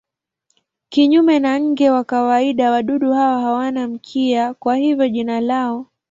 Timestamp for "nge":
1.59-1.89